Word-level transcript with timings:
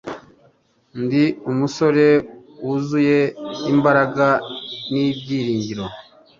Ndi 1.03 1.23
umusore, 1.51 2.05
wuzuye 2.63 3.19
imbaraga 3.73 4.27
n'ibyiringiro, 4.91 5.85